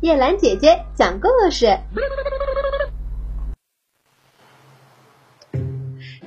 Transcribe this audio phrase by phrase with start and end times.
[0.00, 1.78] 叶兰姐姐讲故事：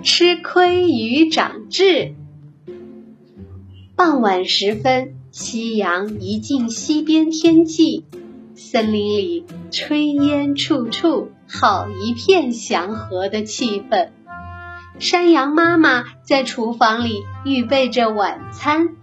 [0.01, 2.16] 吃亏与长智。
[3.95, 8.05] 傍晚时分，夕阳一进西边天际，
[8.55, 14.09] 森林里炊烟处处，好一片祥和的气氛。
[14.97, 18.95] 山羊妈妈在厨房里预备着晚餐。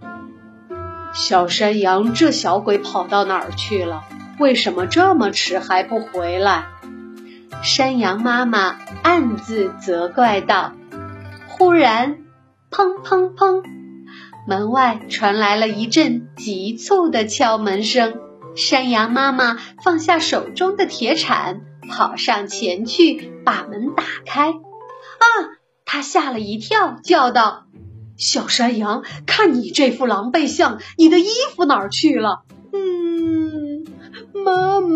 [1.13, 4.03] 小山羊，这小鬼跑到哪儿去了？
[4.39, 6.67] 为什么这么迟还不回来？
[7.63, 10.73] 山羊妈妈暗自责怪道。
[11.47, 12.17] 忽然，
[12.69, 13.63] 砰砰砰，
[14.47, 18.19] 门外传来了一阵急促的敲门声。
[18.55, 24.51] 山羊妈妈放下手中的铁铲，跑上前去把门打开。
[24.51, 25.25] 啊！
[25.85, 27.65] 他吓了一跳，叫道。
[28.17, 32.43] 小山羊，看你这副狼狈相，你的衣服哪儿去了？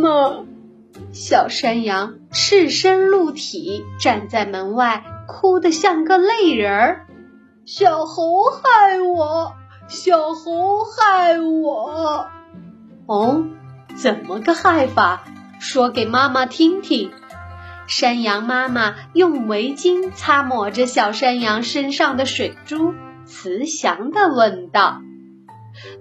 [0.09, 0.45] 嗯，妈妈。
[1.11, 7.07] 小山羊赤身露体站在门外，哭得像个泪人儿。
[7.65, 9.53] 小猴害我，
[9.87, 12.25] 小猴害我。
[13.05, 13.43] 哦，
[13.95, 15.23] 怎么个害法？
[15.59, 17.11] 说给妈妈听听。
[17.85, 22.93] 山羊妈妈用围巾擦抹着小山羊身上的水珠。
[23.25, 25.01] 慈祥地问道：“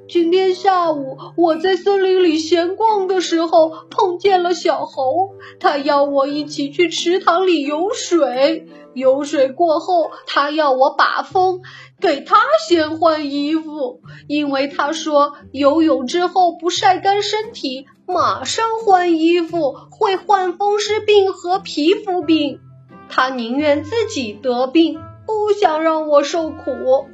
[0.08, 8.66] 今天下午我在森林里闲逛的时候，碰见了小猴，他要我一起去池塘里游水。
[8.94, 11.60] 游水过后，他要我把风，
[12.00, 12.36] 给他
[12.68, 22.58] 先换衣服，因为他说游泳之后不晒干身体，马上换衣服会患风湿病和皮肤病。
[23.08, 27.06] 他宁愿自己得病，不想让我受苦。”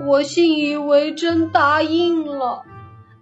[0.00, 2.62] 我信以为真，答应了。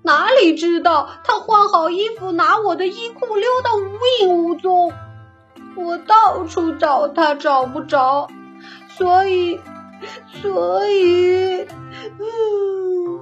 [0.03, 4.93] 哪里知道他换好衣服，拿我的衣裤溜得无影无踪。
[5.77, 8.29] 我到处找他，找不着。
[8.89, 9.61] 所以，
[10.41, 11.67] 所以，
[12.19, 13.21] 嗯，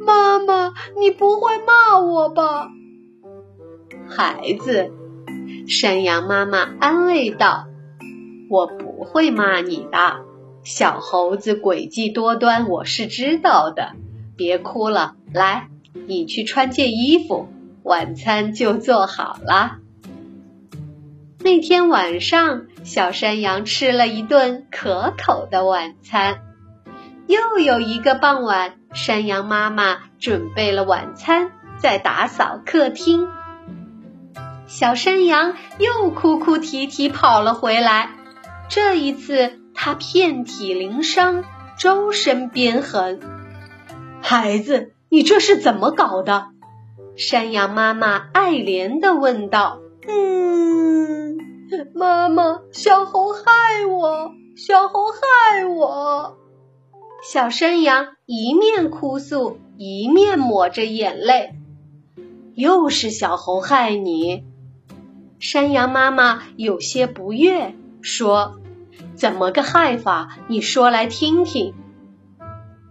[0.00, 2.68] 妈妈，你不会骂我吧？
[4.08, 4.92] 孩子，
[5.68, 7.66] 山羊妈妈安慰道
[8.50, 10.24] ：“我不会骂你的。”
[10.62, 13.92] 小猴子诡计多端，我是知道的。
[14.36, 15.68] 别哭了，来，
[16.06, 17.48] 你去穿件衣服，
[17.82, 19.78] 晚餐就做好了。
[21.38, 26.40] 那天晚上，小山羊吃了一顿可口的晚餐。
[27.26, 33.28] 又有一个傍晚，山羊妈妈准备了晚餐，在打扫客厅。
[34.66, 38.10] 小山羊又哭哭啼啼跑了回来，
[38.68, 39.58] 这一次。
[39.82, 41.42] 他遍体鳞伤，
[41.78, 43.18] 周身鞭痕。
[44.20, 46.48] 孩子，你这是怎么搞的？
[47.16, 49.78] 山羊妈妈爱怜的问道。
[50.06, 51.38] 嗯，
[51.94, 53.40] 妈妈，小猴害
[53.90, 56.36] 我，小猴害我。
[57.22, 61.54] 小山羊一面哭诉，一面抹着眼泪。
[62.54, 64.44] 又是小猴害你？
[65.38, 68.59] 山羊妈妈有些不悦，说。
[69.14, 70.36] 怎么个害法？
[70.48, 71.74] 你说来听听。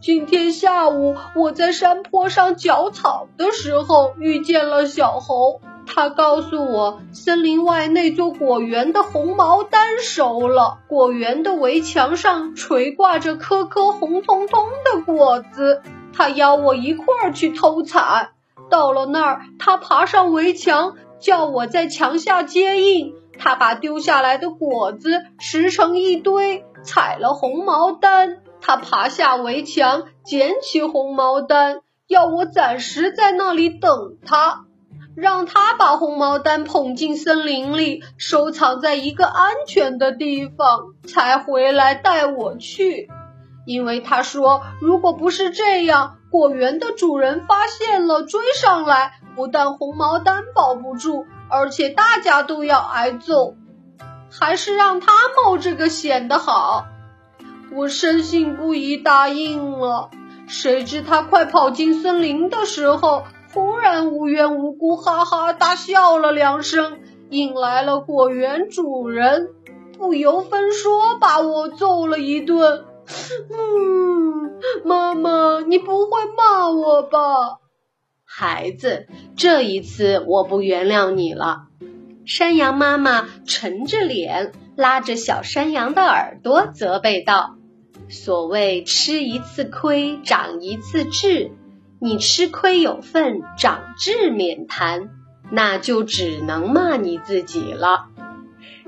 [0.01, 5.61] 今天下午我在山坡上嚼草的时候，遇见了小猴。
[5.85, 15.81] 他告诉我，森林外那座果园的红毛丹熟了，果园的围墙上垂挂着颗颗红彤彤的果子。
[16.13, 18.31] 他邀我一块儿去偷采。
[18.69, 23.15] 到了那儿，他爬上围墙，叫我在墙下接应。
[23.39, 28.37] 他把丢下来的果子拾成一堆，采了红毛丹。
[28.61, 34.65] 他爬下围墙，捡起红毛丹，要我暂时在那里等他，
[35.15, 43.07] 让他把红毛丹捧进森林里，收藏在一个安全的地方，才回来带我去。
[43.65, 51.25] 因为他说，如果不是这样，果园的主人发现了，追上来，不但红毛丹保不住。
[51.49, 53.55] 而且大家都要挨揍，
[54.31, 56.85] 还是让他冒这个险的好。
[57.75, 60.09] 我深信不疑答应了。
[60.47, 63.23] 谁知他快跑进森林的时候，
[63.53, 66.99] 忽然无缘无故哈哈大笑了两声，
[67.29, 69.49] 引来了果园主人，
[69.97, 72.85] 不由分说把我揍了一顿。
[73.51, 77.59] 嗯，妈妈，你不会骂我吧？
[78.39, 81.63] 孩子，这一次我不原谅你了。
[82.25, 87.57] 山羊妈妈沉着脸，拉着小山羊的耳朵，责备道
[88.07, 91.51] ：“所谓吃一次亏，长一次智。
[91.99, 95.09] 你吃亏有份，长智免谈。
[95.51, 98.05] 那就只能骂你自己了。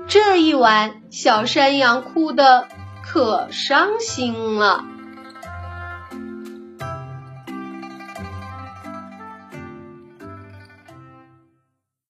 [0.06, 2.68] 这一晚，小山羊哭得
[3.04, 4.86] 可伤心了。